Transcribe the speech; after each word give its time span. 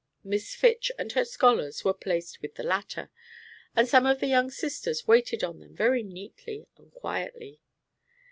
Miss 0.23 0.55
Fitch 0.55 0.91
and 0.97 1.11
her 1.11 1.23
scholars 1.23 1.85
were 1.85 1.93
placed 1.93 2.41
with 2.41 2.55
the 2.55 2.63
latter, 2.63 3.11
and 3.75 3.87
some 3.87 4.07
of 4.07 4.19
the 4.19 4.25
young 4.25 4.49
sisters 4.49 5.07
waited 5.07 5.43
on 5.43 5.59
them 5.59 5.75
very 5.75 6.01
neatly 6.01 6.65
and 6.77 6.91
quietly. 6.91 7.61